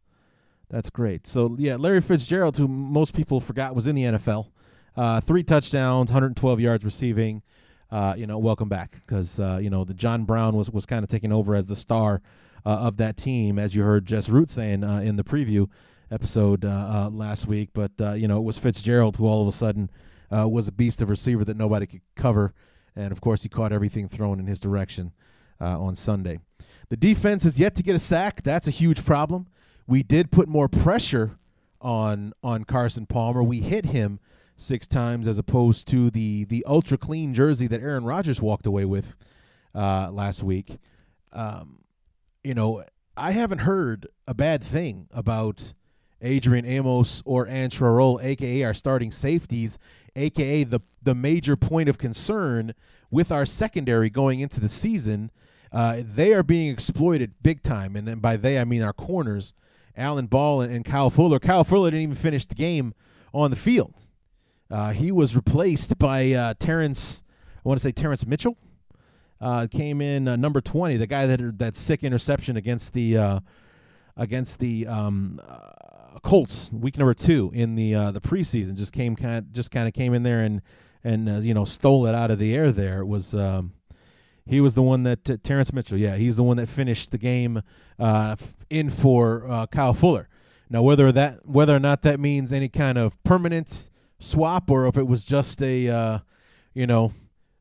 [0.71, 1.27] that's great.
[1.27, 4.47] So yeah, Larry Fitzgerald, who most people forgot was in the NFL,
[4.97, 7.43] uh, three touchdowns, 112 yards receiving.
[7.91, 11.03] Uh, you know, welcome back because uh, you know the John Brown was was kind
[11.03, 12.23] of taking over as the star
[12.65, 15.69] uh, of that team, as you heard Jess Root saying uh, in the preview
[16.13, 17.71] episode uh, last week.
[17.75, 19.91] But you know, it was Fitzgerald who all of a sudden
[20.31, 22.55] was a beast of receiver that nobody could cover,
[22.95, 25.13] and of course, he caught everything thrown in his direction
[25.59, 26.39] on Sunday.
[26.91, 28.43] The defense has yet to get a sack.
[28.43, 29.49] That's a huge problem.
[29.91, 31.37] We did put more pressure
[31.81, 33.43] on on Carson Palmer.
[33.43, 34.21] We hit him
[34.55, 38.85] six times as opposed to the the ultra clean jersey that Aaron Rodgers walked away
[38.85, 39.17] with
[39.75, 40.79] uh, last week.
[41.33, 41.81] Um,
[42.45, 42.85] you know,
[43.17, 45.75] I haven't heard a bad thing about
[46.23, 49.77] Adrian Amos or Antrel Rolle, aka our starting safeties,
[50.15, 52.75] aka the the major point of concern
[53.11, 55.33] with our secondary going into the season.
[55.73, 59.55] Uh, they are being exploited big time, and, and by they I mean our corners,
[59.97, 61.39] Alan Ball and, and Kyle Fuller.
[61.39, 62.93] Kyle Fuller didn't even finish the game
[63.33, 63.95] on the field.
[64.71, 67.23] Uh, he was replaced by uh, Terrence.
[67.65, 68.57] I want to say Terrence Mitchell.
[69.41, 73.41] Uh, came in uh, number twenty, the guy that that sick interception against the uh,
[74.17, 75.41] against the um,
[76.23, 78.75] Colts week number two in the the preseason.
[78.75, 80.61] Just came kind just kind of came in there and
[81.05, 82.71] and you know stole it out of the air.
[82.73, 83.35] There it was.
[83.35, 83.73] Um,
[84.47, 85.99] he was the one that uh, Terrence Mitchell.
[85.99, 87.63] Yeah, he's the one that finished the game
[87.99, 88.37] uh,
[88.69, 90.29] in for uh, Kyle Fuller.
[90.69, 94.97] Now, whether that whether or not that means any kind of permanent swap or if
[94.97, 96.19] it was just a uh,
[96.75, 97.13] you know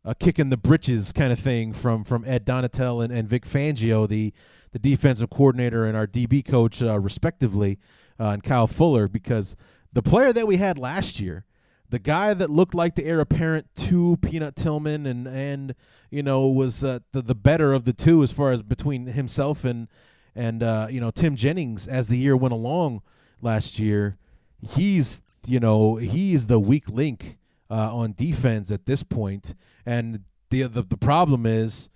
[0.06, 3.46] a kick in the britches kind of thing from from Ed Donatell and, and Vic
[3.46, 4.34] Fangio, the
[4.72, 7.80] the defensive coordinator and our DB coach, uh, respectively
[8.20, 9.56] uh, and Kyle Fuller because
[9.94, 11.46] the player that we had last year,
[11.90, 15.76] the guy that looked like the heir apparent to Peanut Tillman and and
[16.10, 19.66] you know was uh, the the better of the two as far as between himself
[19.66, 19.88] and
[20.36, 23.02] and uh, you know Tim Jennings as the year went along
[23.42, 24.18] last year,
[24.62, 27.38] he's you know he's the weak link
[27.70, 29.54] uh, on defense at this point,
[29.86, 31.90] and the, the the problem is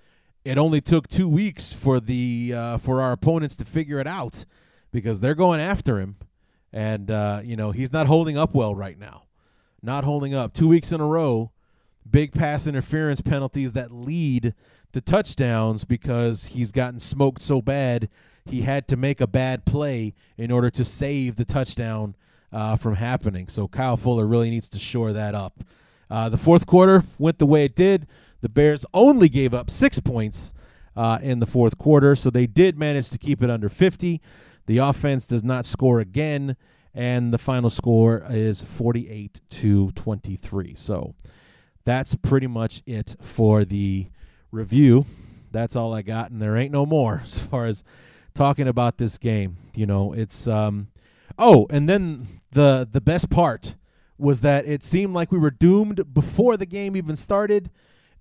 [0.43, 4.45] it only took two weeks for the uh, for our opponents to figure it out
[4.91, 6.17] because they're going after him,
[6.71, 9.22] and uh, you know he's not holding up well right now.
[9.83, 10.53] Not holding up.
[10.53, 11.51] Two weeks in a row,
[12.09, 14.55] big pass interference penalties that lead
[14.93, 18.09] to touchdowns because he's gotten smoked so bad
[18.45, 22.15] he had to make a bad play in order to save the touchdown
[22.51, 23.47] uh, from happening.
[23.47, 25.63] So Kyle Fuller really needs to shore that up.
[26.09, 28.05] Uh, the fourth quarter went the way it did.
[28.41, 30.53] The Bears only gave up six points
[30.95, 34.21] uh, in the fourth quarter, so they did manage to keep it under 50.
[34.65, 36.55] The offense does not score again,
[36.93, 40.75] and the final score is 48 to 23.
[40.75, 41.15] So
[41.85, 44.07] that's pretty much it for the
[44.51, 45.05] review.
[45.51, 47.83] That's all I got, and there ain't no more as far as
[48.33, 49.57] talking about this game.
[49.75, 50.87] You know, it's um
[51.37, 53.75] oh, and then the the best part
[54.17, 57.69] was that it seemed like we were doomed before the game even started.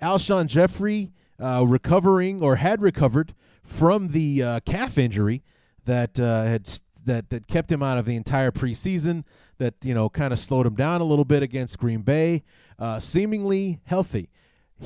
[0.01, 5.43] Alshon Jeffery uh, recovering or had recovered from the uh, calf injury
[5.85, 6.67] that uh, had
[7.07, 9.25] that that kept him out of the entire preseason.
[9.59, 12.43] That you know kind of slowed him down a little bit against Green Bay.
[12.79, 14.31] Uh, seemingly healthy.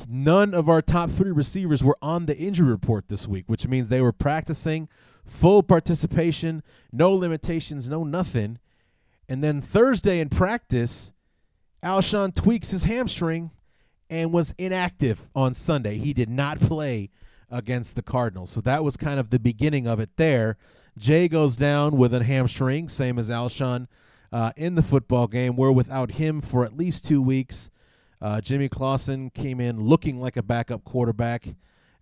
[0.07, 3.89] None of our top three receivers were on the injury report this week, which means
[3.89, 4.89] they were practicing,
[5.25, 8.59] full participation, no limitations, no nothing.
[9.27, 11.13] And then Thursday in practice,
[11.83, 13.51] Alshon tweaks his hamstring
[14.09, 15.97] and was inactive on Sunday.
[15.97, 17.09] He did not play
[17.49, 18.51] against the Cardinals.
[18.51, 20.57] So that was kind of the beginning of it there.
[20.97, 23.87] Jay goes down with a hamstring, same as Alshon
[24.31, 25.55] uh, in the football game.
[25.55, 27.69] We're without him for at least two weeks.
[28.19, 31.47] Uh, Jimmy Clausen came in looking like a backup quarterback,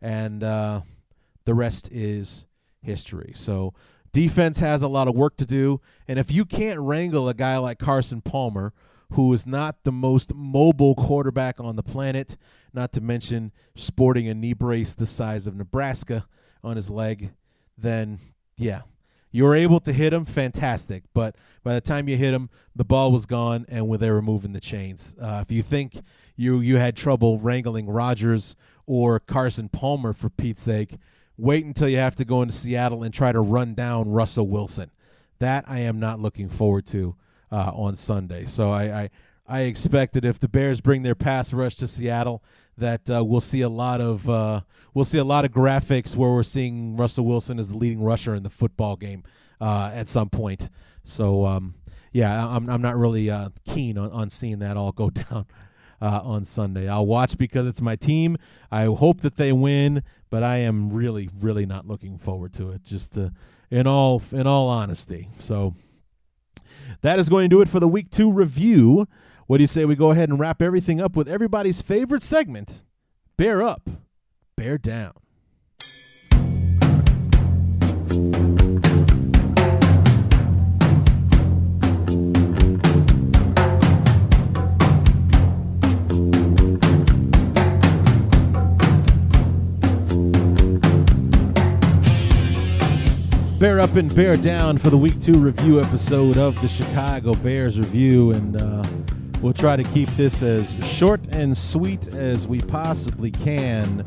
[0.01, 0.81] and uh,
[1.43, 2.45] the rest is
[2.81, 3.33] history.
[3.35, 3.73] So
[4.13, 7.57] defense has a lot of work to do, and if you can't wrangle a guy
[7.57, 8.73] like Carson Palmer,
[9.11, 12.37] who is not the most mobile quarterback on the planet,
[12.73, 16.25] not to mention sporting a knee brace the size of Nebraska
[16.63, 17.31] on his leg,
[17.77, 18.19] then
[18.57, 18.81] yeah,
[19.31, 21.03] you were able to hit him, fantastic.
[21.13, 24.21] But by the time you hit him, the ball was gone, and when they were
[24.21, 25.15] moving the chains.
[25.19, 26.01] Uh, if you think
[26.35, 30.97] you you had trouble wrangling Rodgers or Carson Palmer for Pete's sake,
[31.37, 34.91] wait until you have to go into Seattle and try to run down Russell Wilson.
[35.39, 37.15] That I am not looking forward to
[37.51, 38.45] uh, on Sunday.
[38.45, 39.09] So I, I
[39.47, 42.41] I expect that if the Bears bring their pass rush to Seattle,
[42.77, 44.61] that uh, we'll see a lot of uh,
[44.93, 48.35] we'll see a lot of graphics where we're seeing Russell Wilson as the leading rusher
[48.35, 49.23] in the football game
[49.61, 50.69] uh, at some point.
[51.03, 51.75] So um,
[52.11, 55.45] yeah, I'm I'm not really uh, keen on, on seeing that all go down
[56.01, 56.87] uh, on Sunday.
[56.87, 58.37] I'll watch because it's my team.
[58.71, 62.83] I hope that they win, but I am really really not looking forward to it.
[62.83, 63.31] Just to,
[63.71, 65.29] in all in all honesty.
[65.39, 65.75] So
[67.01, 69.07] that is going to do it for the week two review.
[69.47, 72.83] What do you say we go ahead and wrap everything up with everybody's favorite segment
[73.37, 73.87] Bear Up,
[74.57, 75.13] Bear Down?
[93.59, 97.79] Bear up and bear down for the week two review episode of the Chicago Bears
[97.79, 98.83] review, and uh,
[99.41, 104.03] we'll try to keep this as short and sweet as we possibly can.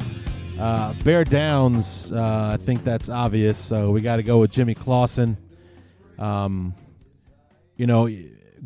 [0.59, 3.59] Uh, bear downs, uh, I think that's obvious.
[3.59, 5.37] So we got to go with Jimmy Clausen.
[6.19, 6.75] Um,
[7.77, 8.09] you know,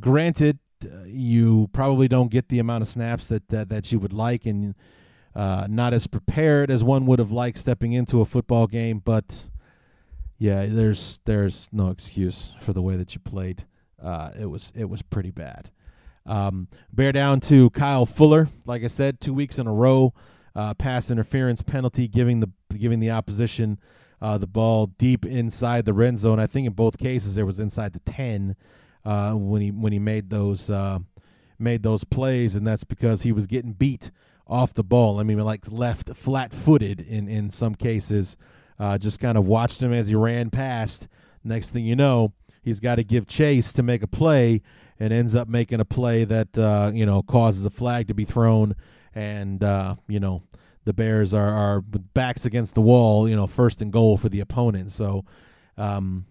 [0.00, 4.12] granted, uh, you probably don't get the amount of snaps that that, that you would
[4.12, 4.74] like, and
[5.34, 9.44] uh, not as prepared as one would have liked stepping into a football game, but
[10.38, 13.64] yeah, there's there's no excuse for the way that you played.
[14.02, 15.70] Uh, it was it was pretty bad.
[16.26, 18.48] Um, bear down to Kyle Fuller.
[18.66, 20.14] Like I said, two weeks in a row,
[20.54, 23.78] uh, pass interference penalty, giving the giving the opposition
[24.20, 26.38] uh, the ball deep inside the red zone.
[26.38, 28.56] I think in both cases it was inside the ten
[29.04, 31.00] uh, when he when he made those uh,
[31.58, 34.10] made those plays, and that's because he was getting beat
[34.46, 35.18] off the ball.
[35.18, 38.36] I mean, like left flat footed in in some cases.
[38.78, 41.06] Uh, just kind of watched him as he ran past.
[41.44, 42.32] Next thing you know,
[42.62, 44.62] he's got to give chase to make a play,
[44.98, 48.24] and ends up making a play that uh, you know causes a flag to be
[48.24, 48.74] thrown,
[49.14, 50.42] and uh, you know
[50.84, 54.40] the Bears are are backs against the wall, you know, first and goal for the
[54.40, 54.90] opponent.
[54.90, 55.24] So.
[55.78, 56.26] Um,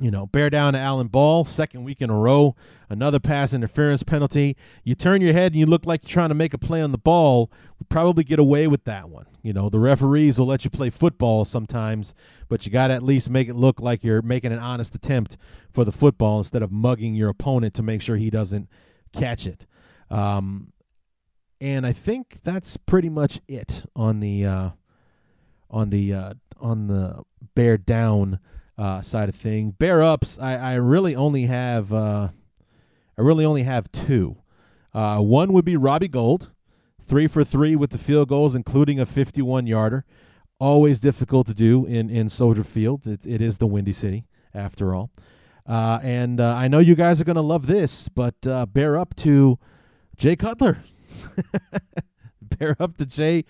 [0.00, 2.56] you know, bear down to Alan Ball, second week in a row,
[2.88, 4.56] another pass interference penalty.
[4.82, 6.92] You turn your head and you look like you're trying to make a play on
[6.92, 7.50] the ball.
[7.78, 9.26] We probably get away with that one.
[9.42, 12.14] You know, the referees will let you play football sometimes,
[12.48, 15.36] but you got to at least make it look like you're making an honest attempt
[15.70, 18.68] for the football instead of mugging your opponent to make sure he doesn't
[19.12, 19.66] catch it.
[20.10, 20.72] Um,
[21.60, 24.70] and I think that's pretty much it on the uh,
[25.70, 27.22] on the uh, on the
[27.54, 28.40] bear down
[28.76, 29.70] uh, side of thing.
[29.72, 32.28] Bear ups, I, I really only have uh,
[33.16, 34.36] I really only have two.
[34.92, 36.50] Uh, one would be Robbie Gould,
[37.06, 40.04] three for three with the field goals, including a 51 yarder.
[40.60, 43.06] Always difficult to do in in Soldier Field.
[43.06, 45.10] It, it is the Windy City after all.
[45.66, 48.98] Uh, and uh, I know you guys are going to love this, but uh, bear
[48.98, 49.58] up to
[50.16, 50.78] Jay Cutler.
[52.42, 53.44] bear up to Jay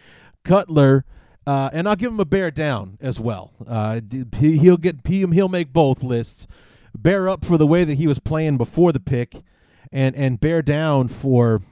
[0.44, 1.04] Cutler.
[1.46, 3.52] Uh, and I'll give him a bear down as well.
[3.66, 4.00] Uh,
[4.38, 6.46] he, will get he, he'll make both lists.
[6.96, 9.42] bear up for the way that he was playing before the pick,
[9.92, 11.62] and and bear down for.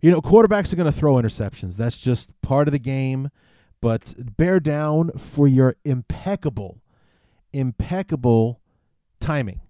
[0.00, 1.78] You know, quarterbacks are going to throw interceptions.
[1.78, 3.30] That's just part of the game.
[3.80, 6.82] But bear down for your impeccable,
[7.54, 8.60] impeccable
[9.18, 9.60] timing.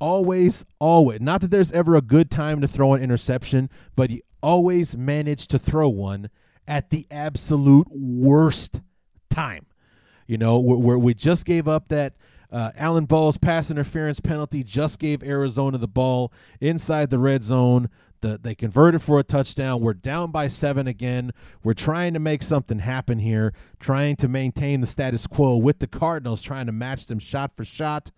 [0.00, 1.20] Always, always.
[1.20, 5.46] Not that there's ever a good time to throw an interception, but you always manage
[5.48, 6.30] to throw one
[6.66, 8.80] at the absolute worst
[9.30, 9.66] time.
[10.26, 12.14] You know, where, where we just gave up that
[12.50, 17.90] uh, Alan Ball's pass interference penalty, just gave Arizona the ball inside the red zone.
[18.20, 19.80] The, they converted for a touchdown.
[19.80, 21.32] We're down by seven again.
[21.62, 25.86] We're trying to make something happen here, trying to maintain the status quo with the
[25.86, 28.12] Cardinals, trying to match them shot for shot.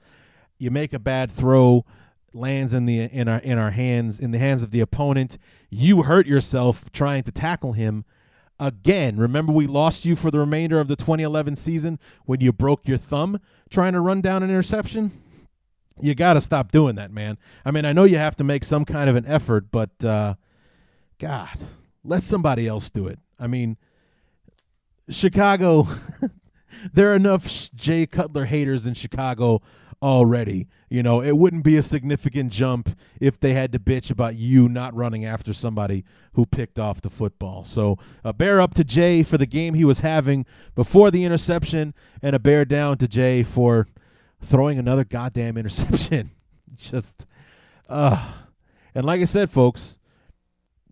[0.59, 1.85] You make a bad throw,
[2.33, 5.39] lands in the in our in our hands in the hands of the opponent.
[5.71, 8.05] You hurt yourself trying to tackle him
[8.59, 9.17] again.
[9.17, 12.99] Remember, we lost you for the remainder of the 2011 season when you broke your
[12.99, 13.41] thumb
[13.71, 15.23] trying to run down an interception.
[16.01, 17.39] You got to stop doing that, man.
[17.65, 20.35] I mean, I know you have to make some kind of an effort, but uh,
[21.19, 21.59] God,
[22.05, 23.19] let somebody else do it.
[23.39, 23.77] I mean,
[25.09, 25.89] Chicago,
[26.93, 29.63] there are enough Jay Cutler haters in Chicago
[30.07, 30.69] already.
[30.89, 34.69] You know, it wouldn't be a significant jump if they had to bitch about you
[34.69, 36.05] not running after somebody
[36.35, 37.65] who picked off the football.
[37.65, 40.47] So, a bear up to Jay for the game he was having
[40.77, 41.93] before the interception,
[42.23, 43.89] and a bear down to Jay for
[44.41, 46.31] throwing another goddamn interception.
[46.77, 47.27] Just,
[47.89, 48.33] uh,
[48.95, 49.99] and like I said, folks,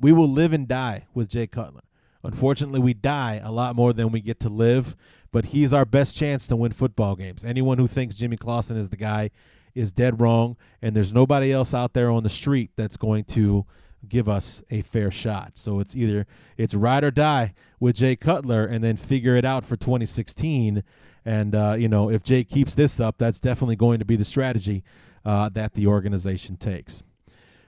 [0.01, 1.83] we will live and die with Jay Cutler.
[2.25, 4.97] Unfortunately, we die a lot more than we get to live,
[5.35, 7.45] but he's our best chance to win football games.
[7.45, 9.33] Anyone who thinks Jimmy Clausen is the guy
[9.75, 13.67] is dead wrong, and there's nobody else out there on the street that's going to
[14.09, 15.59] give us a fair shot.
[15.59, 19.65] So it's either it's ride or die with Jay Cutler, and then figure it out
[19.65, 20.85] for 2016
[21.25, 24.25] and uh, you know, if Jay keeps this up, that's definitely going to be the
[24.25, 24.85] strategy
[25.25, 27.03] uh, that the organization takes.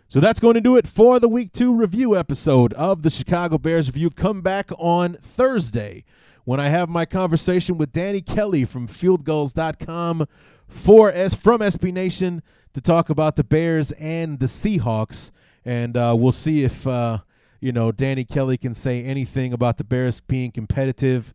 [0.06, 3.58] So that's going to do it for the week two review episode of the Chicago
[3.58, 4.10] Bears review.
[4.10, 6.04] Come back on Thursday
[6.46, 10.28] when I have my conversation with Danny Kelly from fieldgulls.com
[10.68, 12.40] for S from SB Nation
[12.72, 15.32] to talk about the Bears and the Seahawks.
[15.64, 17.18] And uh, we'll see if, uh,
[17.60, 21.34] you know, Danny Kelly can say anything about the Bears being competitive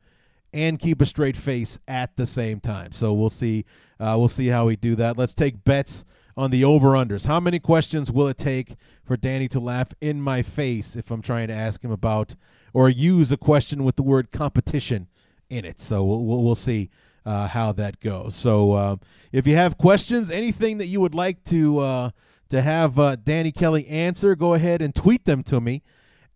[0.53, 2.93] and keep a straight face at the same time.
[2.93, 3.65] So we'll see.
[3.99, 5.17] Uh, we'll see how we do that.
[5.17, 6.05] Let's take bets
[6.37, 7.27] on the over unders.
[7.27, 11.21] How many questions will it take for Danny to laugh in my face if I'm
[11.21, 12.35] trying to ask him about
[12.73, 15.07] or use a question with the word competition
[15.49, 15.79] in it?
[15.79, 16.89] So we'll we'll, see.
[17.23, 18.35] Uh, how that goes.
[18.35, 18.95] So, uh,
[19.31, 22.09] if you have questions, anything that you would like to uh,
[22.49, 25.83] to have uh, Danny Kelly answer, go ahead and tweet them to me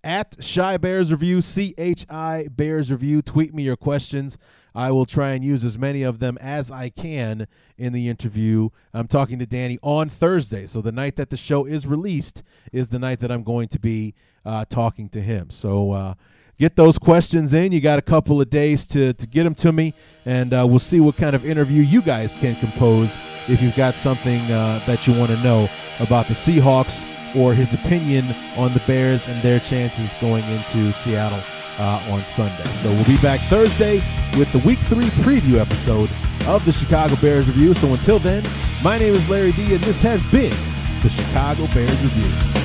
[0.03, 3.23] at Chi Bears Review, C H I Bears Review.
[3.23, 4.37] Tweet me your questions.
[4.75, 7.47] I will try and use as many of them as I can
[7.77, 8.69] in the interview.
[8.93, 10.67] I'm talking to Danny on Thursday.
[10.67, 13.79] So the night that the show is released is the night that I'm going to
[13.79, 14.13] be
[14.45, 15.49] uh, talking to him.
[15.49, 16.13] So uh,
[16.59, 17.71] get those questions in.
[17.71, 19.93] You got a couple of days to, to get them to me,
[20.25, 23.17] and uh, we'll see what kind of interview you guys can compose
[23.47, 25.69] if you've got something uh, that you want to know
[25.99, 27.05] about the Seahawks
[27.35, 28.25] or his opinion
[28.57, 31.41] on the Bears and their chances going into Seattle
[31.77, 32.63] uh, on Sunday.
[32.75, 33.95] So we'll be back Thursday
[34.37, 36.09] with the Week 3 preview episode
[36.47, 37.73] of the Chicago Bears Review.
[37.73, 38.43] So until then,
[38.83, 40.53] my name is Larry D, and this has been
[41.01, 42.64] the Chicago Bears Review.